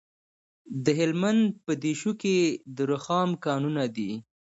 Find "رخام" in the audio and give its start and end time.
2.91-3.29